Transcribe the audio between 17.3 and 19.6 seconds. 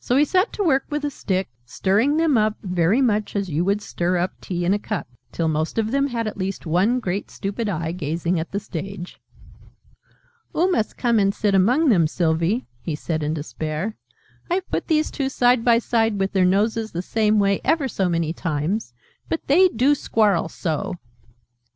way, ever so many times, but